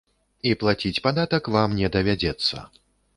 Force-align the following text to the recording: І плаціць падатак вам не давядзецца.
І 0.51 0.53
плаціць 0.61 1.01
падатак 1.07 1.49
вам 1.57 1.75
не 1.81 1.91
давядзецца. 1.97 2.63